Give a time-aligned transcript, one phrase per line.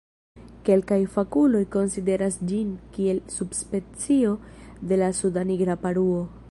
[0.69, 4.35] Kelkaj fakuloj konsideras ĝin kiel subspecio
[4.93, 6.23] de la Suda nigra paruo.